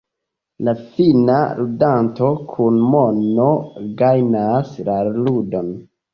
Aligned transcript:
La 0.69 0.73
fina 0.93 1.35
ludanto 1.59 2.31
kun 2.55 2.81
mono 2.95 3.47
gajnas 4.01 4.75
la 4.91 4.99
ludon. 5.13 5.71